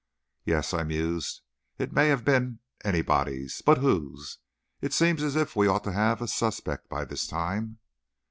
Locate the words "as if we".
5.21-5.67